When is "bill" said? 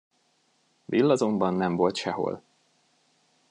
0.89-1.09